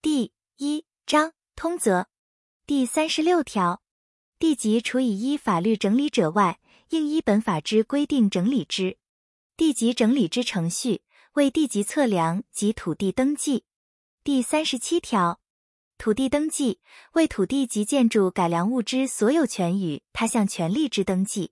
[0.00, 2.06] 第一章通则
[2.66, 3.82] 第三十六条，
[4.38, 8.96] 地籍除以依法律整理者外，应依本法之规定整理之。
[9.56, 13.64] 地籍整理之程序为地籍测量及土地登记。
[14.22, 15.40] 第三十七条，
[15.98, 16.78] 土地登记
[17.14, 21.50] 为土地及建筑改良物之所有权与他项权利之登记。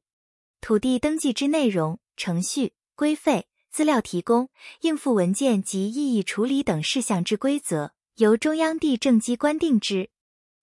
[0.60, 4.50] 土地登记之内容、程序、规费、资料提供、
[4.82, 10.08] 应付文件及异议处理等事项之规则，由中央地政机关定之。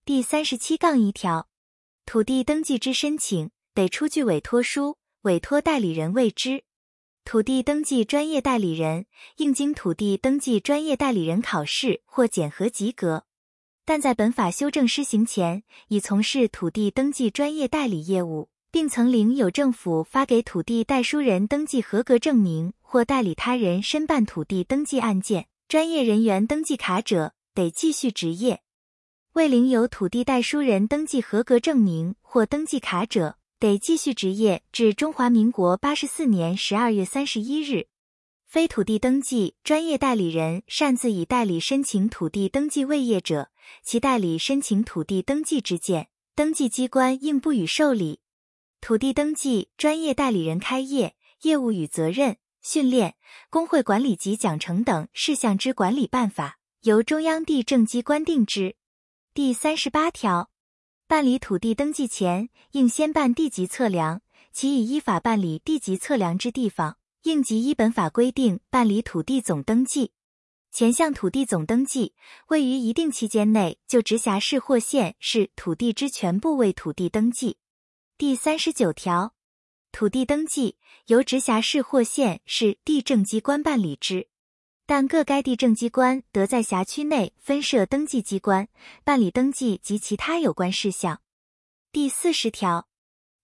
[0.05, 1.49] 第三十七杠一条，
[2.03, 6.63] 土地登记之申请得出具委托书，委托代理人为之。
[7.23, 9.05] 土地登记专业代理人
[9.35, 13.25] 应经土地登记专业代理人考试或检核及格，
[13.85, 28.57] 但在本法修正施行前，已从事土地登记专业代理业务，并曾领有政府发给土地代书人登记合格证明或代理他人申办土地登记案件专业人员登记卡者，得继续执业；
[29.33, 37.87] 未领有土地代书人登记合格证明或登记卡者，得继续执业至中华民国八十四年十二月三十一日。
[38.45, 43.49] 非土地登记专业代理人擅自以代理申请土地登记为业者，
[43.83, 48.19] 其代理申请土地登记之件，登记机关应不予受理。
[48.79, 53.15] 土地登记专业代理人开业业务与责任、训练、
[53.49, 58.75] 工会管理及奖惩等事项之管理办法，由中央地政机关定之。
[59.33, 60.51] 第三十八条。
[61.07, 64.21] 办理土地登记前，应先办地籍测量。
[64.51, 70.11] 其已依法办理地籍测量之地方，应即依本法规定办理土地总登记。
[70.73, 72.15] 前项土地总登记，
[72.47, 77.59] 位于一定期间内就直辖市或县市土地之全部为土地登记。
[78.17, 79.33] 第三十九条，
[79.93, 80.75] 土地登记
[81.05, 84.27] 由直辖市或县市地政机关办理之。
[84.95, 88.67] 但各该地政机关得在辖区内分设登记机关，
[89.03, 91.19] 办理登记及其他有关事项。
[91.91, 92.87] 第四十条，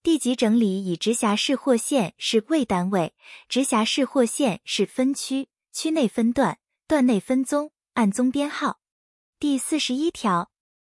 [0.03, 3.15] 地籍整理以直辖市或县市为单位，
[3.47, 8.79] 直辖市或县市分区，区内分段，段内分宗，按宗编号。
[9.39, 10.51] 第四十一条，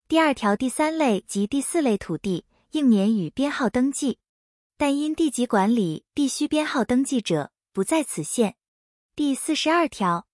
[0.07, 4.18] 第二条第三类及第四类土地应免予编号登记，
[4.78, 8.56] 但因地籍管理必须编号登记者，不在此限。
[9.16, 10.25] 第四十二条。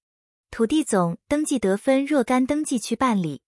[0.55, 3.41] 土地总登记得分若干登记区办理，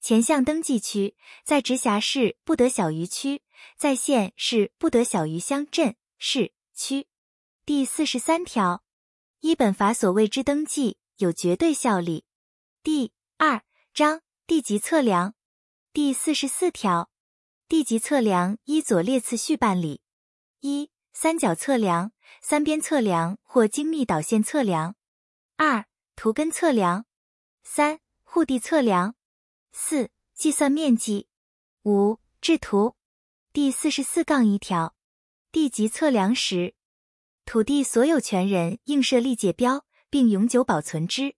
[0.00, 3.42] 前项登记区在直辖市不得小于区，
[3.76, 7.08] 在县市不得小于乡镇市区。
[7.66, 8.84] 第四十三条，
[9.40, 12.24] 一本法所谓之登记有绝对效力。
[12.84, 13.62] 第二
[13.92, 15.34] 章地籍测量
[15.92, 17.10] 第四十四条，
[17.66, 20.02] 地籍测量依左列次序办理：
[20.60, 24.92] 一、三角测量、三边测量或精密导线测量；
[25.56, 27.06] 二、图根测量，
[27.62, 29.16] 三户地测量，
[29.72, 31.28] 四计算面积，
[31.82, 32.96] 五制图。
[33.52, 34.94] 第四十四杠一条，
[35.52, 36.74] 地籍测量时，
[37.44, 41.36] 土地所有权人应设立界标，并永久保存之。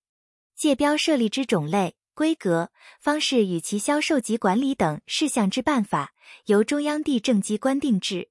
[0.54, 2.70] 界标设立之种类、规格、
[3.00, 6.14] 方式与其销售及管理等事项之办法，
[6.46, 8.30] 由中央地政机关定制。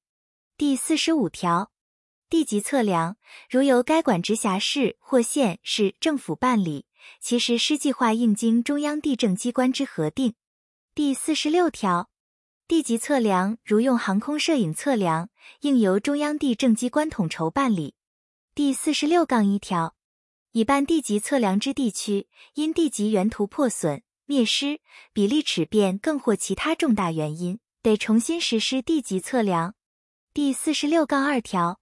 [0.57, 1.71] 第四十五条。
[2.27, 3.17] 地级测量
[3.49, 6.87] 如由该管直辖市或县市政府办理，
[7.21, 10.33] 其实施计划应经中央地政机关之核定。
[10.95, 12.09] 第四十六条，
[12.67, 15.29] 地级测量如用航空摄影测量，
[15.61, 17.93] 应由中央地政机关统筹办理。
[18.55, 19.95] 第四十六杠一条，
[20.53, 24.81] 已办地级测量之地区，因地级原图破损、灭失、
[25.13, 29.75] 比例尺变更或其他重大原因，得重新实施地级测量。
[30.33, 31.79] 第四十六杠二条。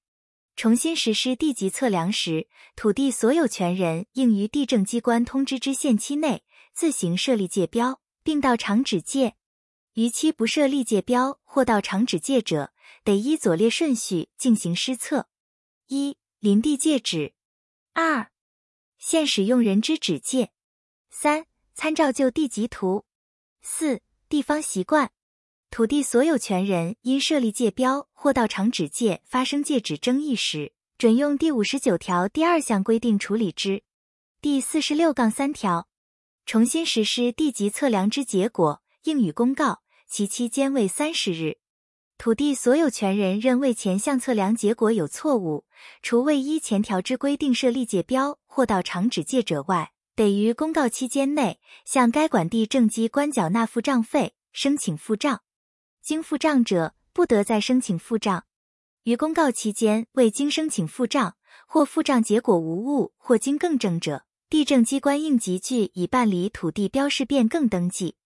[0.56, 6.44] 重新实施地籍测量时，土地所有权人应于地政机关通知之限期内
[6.74, 9.36] 自行设立界标，并到场址界。
[9.94, 12.72] 逾期不设立界标或到场址界者，
[13.03, 15.28] 得依左列顺序进行施测：
[15.88, 17.34] 一、林地界址；
[17.94, 18.31] 二、
[18.97, 20.47] 现使用人之指界；
[21.09, 23.06] 三、参照旧地籍图；
[23.62, 25.12] 四、地方习惯。
[25.75, 33.81] 土地所有权人因设立界标或到场指界发生界址争议时，准用第五十九条第二项规定处理之。
[34.40, 35.88] 第四十六杠三条，
[36.46, 41.58] 重新实施地籍测量之结果，应予公告，其期间为三十日。
[42.19, 45.66] 土地所有权人认为前项测量结果有错误，
[46.04, 55.42] 除未依前条之规定设立界标或到场指界者外，得于公告期间内向该管地政机关缴纳付账费，申请付账。
[56.04, 58.42] 经付账者，不得再申请付账；
[59.04, 68.18] 于公告期间未经申请付账，或付账结果无误，或经更正者，地政机关应急具已办理土地标示变更登记。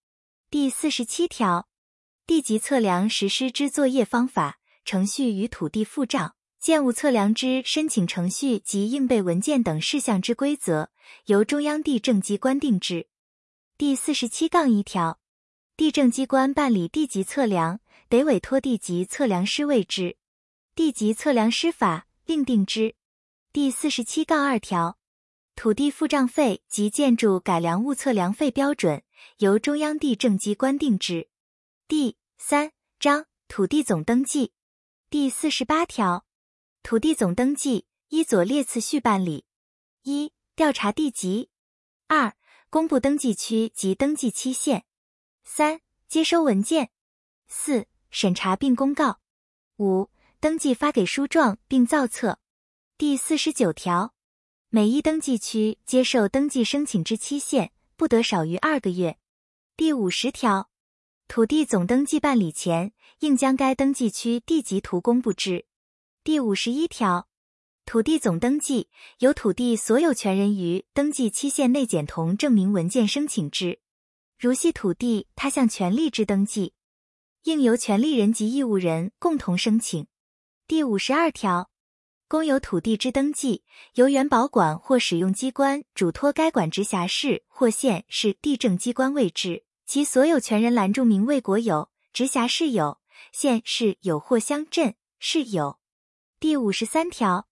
[0.50, 1.68] 第四十七条，
[2.26, 10.90] 地籍测量实施之作业方法、程序与土地付账、建物测量之申请程序及应备文件等事项之规则，
[11.28, 13.08] 由中央地政机关定制。
[13.78, 15.20] 第四十七杠一条，
[15.78, 20.18] 地政机关办理地籍测量，得委托地籍测量师为之。
[20.74, 22.96] 地籍测量师法另定之。
[23.54, 24.98] 第四十七杠二条，
[25.56, 29.04] 土地付账费及建筑改良物测量费标准。
[29.38, 31.30] 由中央地政机关定制。
[31.88, 34.54] 第三章土地总登记
[35.12, 36.26] 第四十八条，
[36.82, 39.46] 土地总登记依左列次序办理：
[40.02, 41.50] 一、调查地籍；
[42.08, 42.34] 二、
[42.72, 44.82] 公布登记区及登记期限；
[45.50, 45.80] 三、
[46.10, 46.88] 接收文件；
[47.48, 49.22] 四、审查并公告；
[49.78, 50.10] 五、
[50.42, 52.40] 登记发给书状并造册。
[52.98, 54.14] 第四十九条，
[54.68, 57.72] 每一登记区接受登记申请之期限。
[57.96, 59.18] 不得少于二个月。
[59.78, 60.70] 第五十条，
[61.30, 65.66] 土地总登记办理前，应将该登记区地籍图公布之。
[66.24, 67.28] 第五十一条，
[67.86, 68.90] 土地总登记
[69.20, 73.80] 由土地所有权人于登记期限内检同证明文件申请之。
[74.39, 76.74] 如系土地他项权利之登记，
[77.45, 80.06] 应由权利人及义务人共同申请。
[80.68, 81.72] 第五十二条。
[82.28, 83.63] 公有土地之登记，
[83.95, 93.00] 由原保管或使用机关嘱托该管直辖市或县市地政机关为之，其所有权人栏注明为国有、直辖市有、
[93.31, 95.80] 县市有或乡镇市有。
[96.40, 97.48] 第五十三条，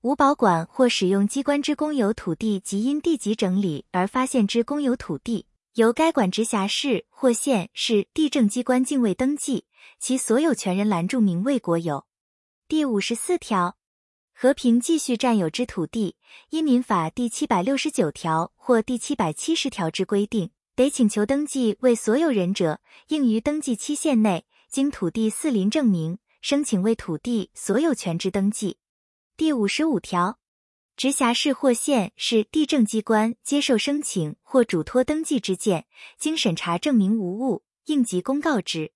[0.00, 9.66] 无保管或使用机关之公有土地及因地籍整理而发现之公有土地，由该管直辖市或县市地政机关境未登记，
[9.98, 12.06] 其所有权人栏注明为国有。
[12.68, 13.76] 第五十四条。
[14.32, 16.16] 和平继续占有之土地，
[16.50, 28.78] 依民法第七百六十九条或第七百七十条之规定，得请求登记为所有人者，应于登记期限内，经土地四邻证明，申请为土地所有权之登记。
[29.36, 30.38] 第五十五条，
[30.96, 35.86] 直辖市或县市地政机关接受申请或嘱托登记之件，
[36.18, 38.92] 经审查证明无误，应即公告之。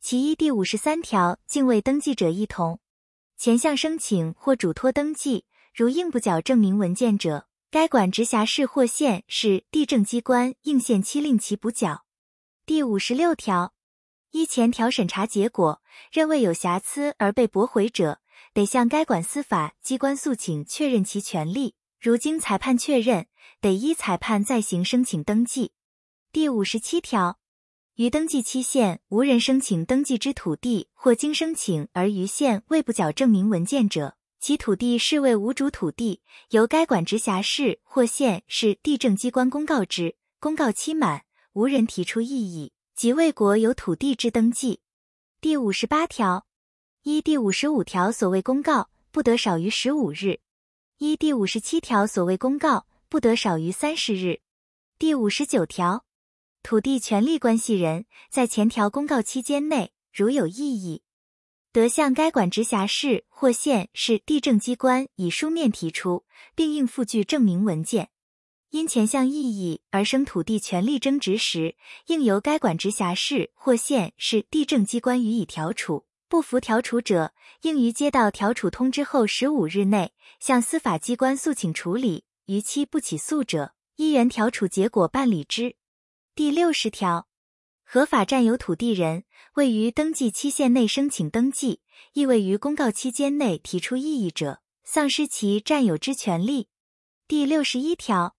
[0.00, 2.78] 其一第五十三条，境未登记者一同。
[3.36, 5.44] 前项申请或嘱托登记，
[5.74, 12.04] 如应不缴证明文件者，该管直辖市或县市地政机关应限期令其补缴。
[12.64, 13.74] 第五十六条，
[14.30, 15.82] 依前条审查结果
[16.12, 18.20] 认为有瑕疵而被驳回者，
[18.54, 21.74] 得向该管司法机关诉请确认其权利。
[22.00, 23.26] 如经裁判确认，
[23.60, 25.72] 得依裁判再行申请登记。
[26.30, 27.40] 第五十七条。
[27.96, 36.20] 于登记期限无人申请登记之土地，或经申请而于县未补缴证明文件者，其土地视为无主土地，
[36.50, 40.14] 由该管直辖市或县市地政机关公告之。
[40.38, 41.24] 公告期满，
[41.54, 44.80] 无人提出异议，即为国有土地之登记。
[45.40, 46.46] 第五十八条，
[47.06, 50.38] 一第五十五条所谓公告，不得少于十五日；
[50.96, 54.40] 一第五十七条所谓公告，不得少于三十日。
[54.98, 56.06] 第五十九条。
[56.62, 61.02] 土地权利关系人在前条公告期间内，如有异议，
[61.72, 66.24] 得向该管直辖市或县市地政机关以书面提出，
[66.54, 68.08] 并应附具证明文件。
[68.70, 76.06] 因前项异议而生土地权利争执时，应由该管直辖市或县市地政机关予以调处。
[76.34, 82.24] 不服调处者，应于接到调处通知后十五日内，向司法机关诉请处理。
[82.46, 85.76] 逾期不起诉者，依原调处结果办理之。
[86.34, 87.28] 第六十条，
[87.84, 89.22] 合法占有土地人
[89.54, 91.82] 未于登记期限内申请登记，
[92.14, 96.66] 亦未于公告期间内提出异议者，丧失其占有之权利。
[97.28, 98.34] 第六十一条，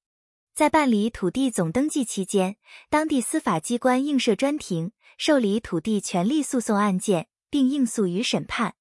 [0.54, 2.58] 在办理土地总登记期间，
[2.90, 8.76] 当地司法机关应设专庭受理土地权利诉讼案件，并应诉于审判。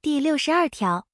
[0.00, 1.08] 第六十二条，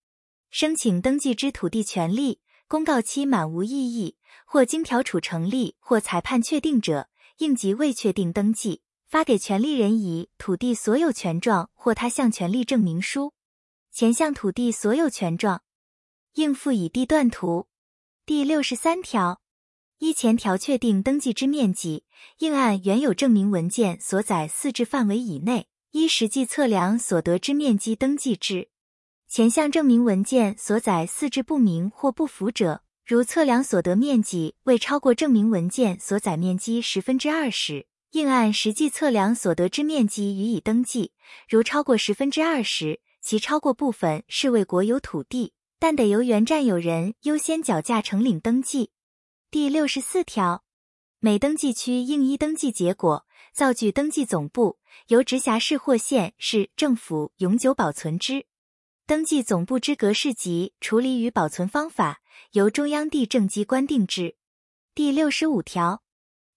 [0.50, 7.08] 申请登记之土地权利，公告期满无异议，或经调处成立或裁判确定者。
[7.38, 13.32] 应急未确定登记，发给权利人以土地所有权状或他项权利证明书。
[13.90, 15.62] 前项土地所有权状
[16.34, 17.68] 应附以地段图。
[18.26, 19.40] 第六十三条，
[19.96, 22.04] 依前条确定登记之面积，
[22.40, 28.68] 应按原有证明文件所载四至范围以内，依实际测量所得之面积登记之。
[29.26, 32.82] 前项证明文件所载四至不明或不符者。
[33.04, 41.12] 如测量所得面积未超过证明文件所载面积十分之二十，应按实际测量所得之面积予以登记；
[41.48, 48.90] 如超过十分之二十，其超过部分视为国有土地，但得由原占有人优先缴价承领登记。
[49.50, 50.64] 第六十四条，
[51.18, 53.24] 每登记区应依登记结果，
[53.58, 58.46] 造具登记总部，由直辖市或县市政府永久保存之。
[59.04, 62.20] 登记总部之格式及处理与保存方法，
[62.52, 64.36] 由中央地政机关定之。
[64.94, 66.04] 第六十五条，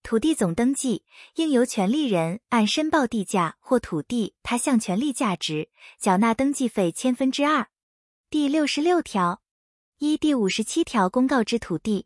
[0.04, 1.04] 土地总登记
[1.38, 7.70] 应由权利人按申报地价或土地他项权利价值，缴纳登记费千分之二。
[8.30, 9.42] 第六十六条，
[9.98, 12.06] 依第五十七条公告之土地。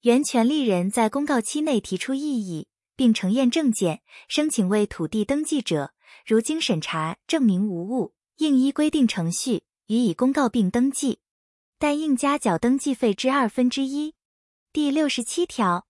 [0.00, 2.66] 原权利人在公告期内提出异议，
[2.96, 5.92] 并呈验证件申请为土地登记者，
[6.24, 11.20] 如经审查证明无误，应依规定程序予以公告并登记，
[11.78, 14.14] 但应加缴登记费之二分之一。
[14.72, 15.86] 第六十七条，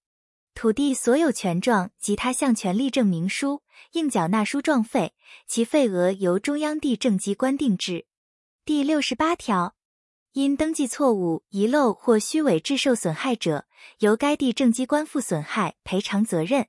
[0.54, 5.14] 土地所有权状及他项权利证明书应缴纳书状费，
[5.46, 8.06] 其费额由中央地政机关定制。
[8.64, 9.74] 第六十八条。
[10.32, 13.66] 因登记错误、遗漏或虚伪致受损害者，
[14.00, 16.68] 由该地政机关负损害赔偿责任，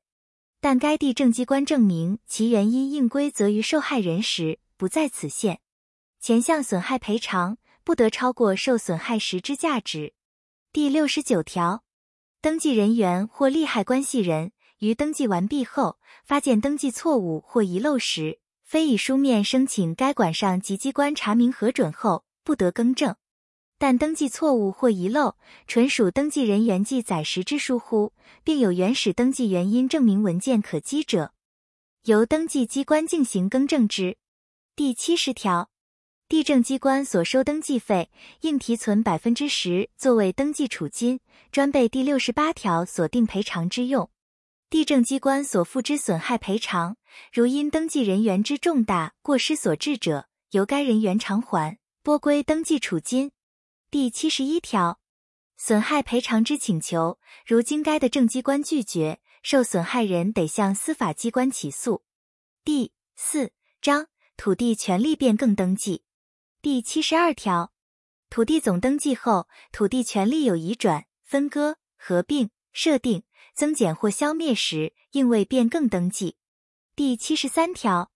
[0.60, 5.60] 但该地政机关证明其原因应归责于受害人时，不在此限。
[6.20, 10.14] 前项损害赔偿不得超过受损害时之价值。
[10.74, 11.84] 第六十九条，
[12.42, 23.16] 登记人员或利害关系人于登记完毕后，发现登记错误或遗漏时，非以书面申请该管上级机关查明核准后，不得更正。
[23.80, 25.36] 但登记错误或遗漏
[25.68, 28.12] 纯属登记人员记载时之疏忽，
[28.44, 31.34] 并有原始登记原因证明文件可稽者，
[32.06, 34.18] 由登记机关进行更正之。
[34.76, 35.70] 第七十条，
[36.28, 38.10] 地政机关所收登记费
[38.42, 41.20] 应提存百分之十作为登记储金，
[41.52, 44.10] 专备第六十八条所定赔偿之用。
[44.70, 46.98] 地政机关所付之损害赔偿，
[47.32, 53.32] 如因登记人员之重大过失所致者，由该人员偿还，拨归登记储金。
[53.98, 55.00] 第七十一条，
[55.58, 62.04] 损害赔偿之请求，如经该的政机关拒绝，受损害人得向司法机关起诉。
[62.64, 66.04] 第四章土地权利变更登记
[66.62, 67.74] 第七十二条，
[68.30, 73.24] 土地总登记后，土地权利有移转、分割、合并、设定、
[73.56, 76.38] 增减或消灭时，应为变更登记。
[76.96, 78.12] 第七十三条，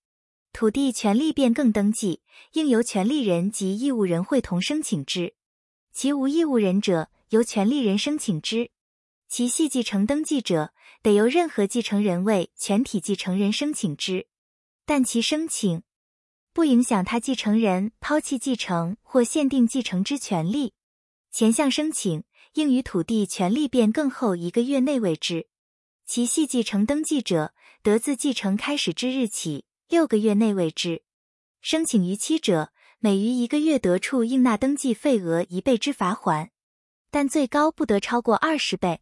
[0.53, 2.21] 土地权利变更登记
[2.51, 5.33] 应由权利人及义务人会同申请之。
[5.93, 8.69] 其无义务人者，由权利人申请之；
[9.27, 14.27] 其系继承登记者，得由任何继承人为全体继承人申请之。
[14.85, 15.83] 但其申请
[16.53, 20.73] 不影响他继承人抛弃继承或限定继承之权利。
[21.31, 25.47] 前项申请应于土地权利变更后一个月内为之。
[26.05, 31.03] 其系继承登记者，得自继承开始之日起六个月内为之。
[31.61, 36.51] 申请逾期者，每逾一个月得处应纳登记费额一倍之罚款，
[37.09, 39.01] 但最高不得超过二十倍。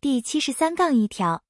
[0.00, 1.42] 第七十三杠一条，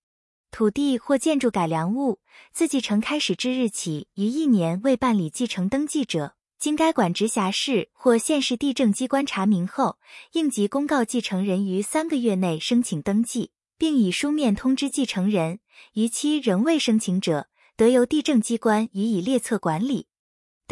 [0.50, 2.20] 土地或建筑改良物
[2.50, 9.98] 自继承开始之日起逾一年未办理继承登记者，经该管直辖市或县市地政机关查明后，
[10.32, 15.60] 应即公告继承人于三个月内申请登记，并以书面通知继承人。
[15.92, 20.06] 逾期仍未申请者，得由地政机关予以列册管理。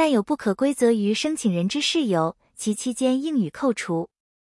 [0.02, 4.08] 但有不可归责于申请人之事由，其期间应予扣除。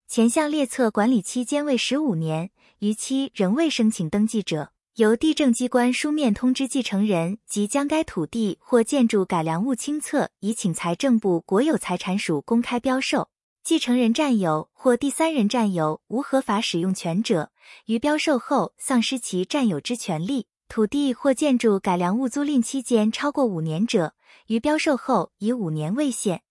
[0.07, 13.31] 前项列册管理期间为十五年，逾期仍未申请登记者，由地政机关书面通知继承人，即将该土地或建筑改良物清册，以请财政部国有财产署公开标售。
[13.65, 17.51] 继承人占有或第三人占有无合法使用权者，
[17.87, 20.49] 于标售后丧失其占有之权利。
[20.69, 24.15] 土地或建筑改良物租赁期间超过五年者，
[24.51, 26.43] 于标售后以五年为限。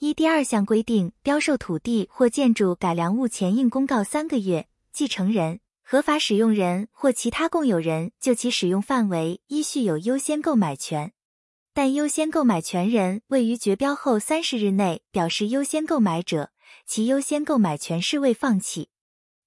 [0.00, 4.66] 依第二项规定，标售土地或建筑改良物前应公告三个月。
[4.92, 11.12] 继承人、合法使用人或其他共有人就其使用范围依序有优先购买权，
[11.72, 16.50] 但优先购买权人未于绝标后三十日内表示优先购买者，
[16.84, 18.88] 其优先购买权是未放弃。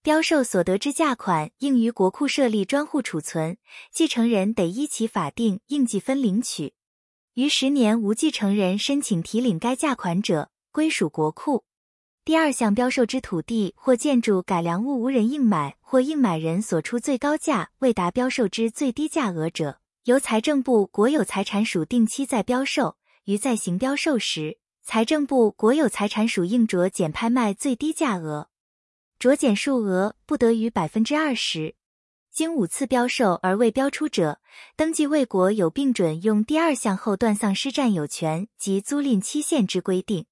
[0.01, 3.57] 标售所得之价款应于国库设立专户储存，
[3.91, 6.75] 继承人得依其法定应计分领取。
[7.39, 11.63] 于十年无继承人申请提领该价款者，归属国库。
[12.25, 22.97] 第二项标售之土地或建筑改良物无人应买，或应买人所出最高价未达标售之最低价额者，由财政部国有财产署定期再标售。
[23.23, 28.49] 于再行标售时，财政部国有财产署应酌减拍卖最低价额。
[29.17, 31.75] 酌减数额不得逾百分之二十，
[32.39, 34.39] 经五次标售而未标出者，
[34.77, 40.25] 登记未果有并准用第二项后断丧失占有权及租赁期限之规定。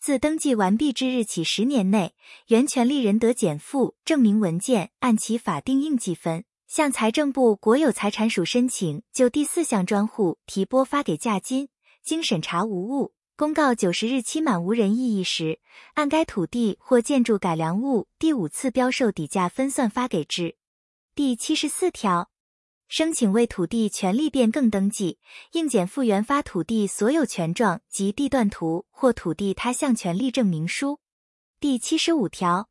[0.00, 2.14] 自登记完毕之日起十年内，
[2.46, 11.68] 原权利人得减负证明文件按其法定应计分，向财政部国有财产署申请就第四项专户提拨发给价金，
[12.02, 15.60] 经审查无误，公告九十日期满无人异议时，
[15.96, 20.56] 按该土地或建筑改良物第五次标售底价分算发给之。
[21.14, 22.30] 第七十四条。
[22.88, 25.18] 申请为土地权利变更登记，
[25.52, 31.00] 应检复原发土地所有权状及地段图或土地他项权利证明书。
[31.60, 32.70] 第七十五条，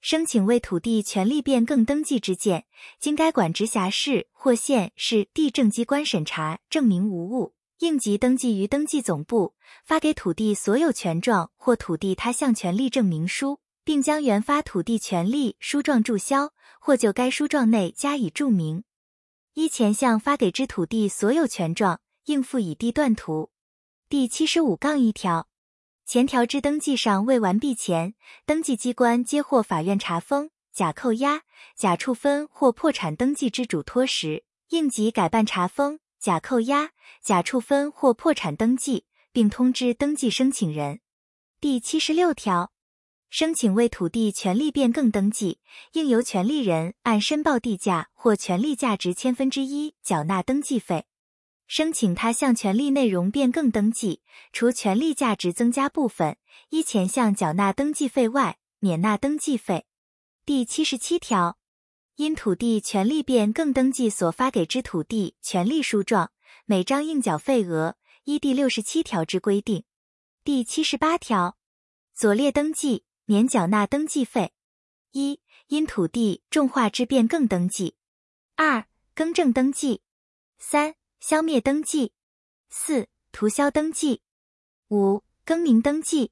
[0.00, 2.64] 申请为土地权利变更登记之件，
[2.98, 18.82] 经该管直辖市或县市地政机关审查证明无误，应即登记于登记总部，发给土地所有权状或土地他项权利证明书，并将原发土地权利书状注销，或就该书状内加以注明。
[19.54, 23.52] 依前项发给之土地所有权状，应附以地段图。
[24.08, 25.46] 第七十五杠一条，
[26.04, 31.42] 前条之登记上未完毕前，登记机关接获法院查封、假扣押、
[31.76, 36.90] 假处分或破产登记之嘱托时，应即改办查封、假扣押、
[37.22, 40.98] 假处分或破产登记，并通知登记申请人。
[41.60, 42.72] 第七十六条。
[43.28, 45.58] 申请为土地权利变更登记，
[45.92, 51.06] 应由权利人按申报地价或权利价值千分之一缴纳登记费。
[51.66, 56.36] 申请他项权利内容变更登记，除权利价值增加部分
[56.70, 59.84] 依前项缴纳登记费外，免纳登记费。
[60.44, 61.58] 第七十七条，
[62.14, 66.30] 因土地权利变更登记所发给之土地权利书状，
[66.64, 69.82] 每张应缴费额依第六十七条之规定。
[70.44, 71.58] 第七十八条，
[72.14, 73.02] 左列登记。
[73.28, 74.52] 免缴纳登记费：
[75.10, 77.96] 一、因土地重划之变更登记；
[78.54, 80.00] 二、更正登记；
[80.58, 82.12] 三、消灭登记；
[82.70, 84.20] 四、涂销登记；
[84.90, 86.30] 五、更名登记；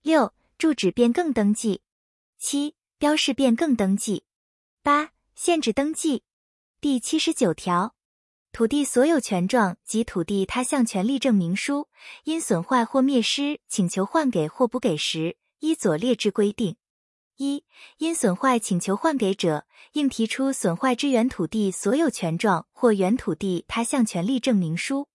[0.00, 1.82] 六、住址变更登记；
[2.38, 4.22] 七、标示变更登记；
[4.82, 6.24] 八、限制登记。
[6.80, 7.94] 第七十九条，
[8.50, 11.90] 土地所有权状及土地他项权利证明书
[12.24, 15.36] 因损坏或灭失，请求换给或补给时。
[15.60, 16.76] 依左列之规定：
[17.36, 17.64] 一、
[17.98, 25.08] 因损坏请求换给者，应提出损坏之原土地所有权状或原土地他项权利证明书；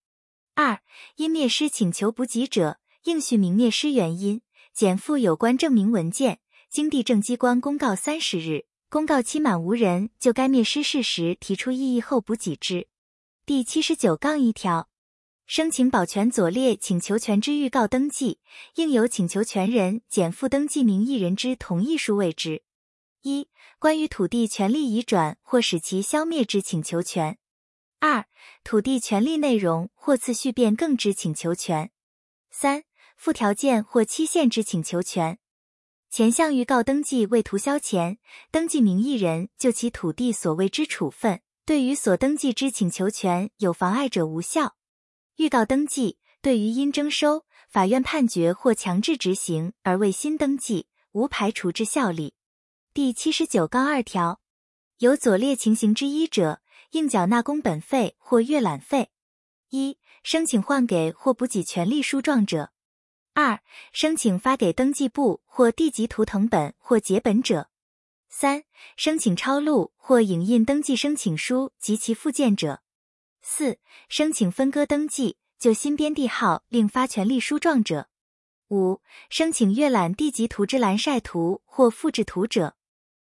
[0.54, 0.82] 二、
[1.18, 4.42] 因灭失请求补给者，应叙明灭失原因，
[4.74, 12.88] 减负有关证明文件，经地政机关公告三十日，公告期满无人就该灭失事实提出异议后补给之。
[13.46, 14.90] 第七十九杠一条。
[15.48, 18.40] 申请保全左列请求权之预告登记，
[18.76, 22.64] 应由请求权人减负登记名义人之同意书为之。
[23.22, 27.36] 一、关于土地权利移转或使其消灭之请求权；
[28.00, 28.26] 二、
[28.64, 31.90] 土地权利内容或次序变更之请求权；
[32.50, 32.84] 三、
[33.16, 35.38] 附条件或期限之请求权。
[36.10, 38.18] 前项预告登记未涂销前，
[38.50, 44.76] 登记名义人就其土地所谓之处分，对于所登记之请求权有妨碍者无效。
[45.38, 52.36] 预告登记对于因征收、法院判决或强制执行而未新登记，无排除之效力。
[52.94, 54.40] 第七十九杠二条，
[55.00, 59.12] 有左列情形之一者，应缴纳工本费或阅览费：
[59.72, 62.72] 一、申请换给或补给权利书状者；
[63.34, 63.60] 二、
[63.92, 67.70] 申请发给登记簿或地籍图腾本或结本者；
[68.30, 68.64] 三、
[68.96, 72.84] 申请抄录或影印登记申请书及其附件者。
[73.48, 73.78] 四、
[74.10, 78.08] 申请分割登记就新编地号另发权利书状者；
[78.70, 82.76] 五、申请阅览地级图之蓝晒图或复制图者；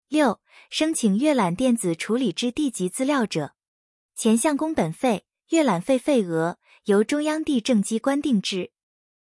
[0.09, 3.55] 六、申请阅览电子处理之地级资料者。
[4.17, 8.73] 前项工本费、阅览费费额由中央地政机关定制。